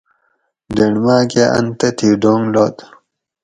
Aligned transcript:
ڈینڑ 0.75 0.95
ماۤکہۤ 1.05 1.47
اۤن 1.55 1.65
تتھیں 1.79 2.15
ڈونگ 2.21 2.45
لد 2.53 2.75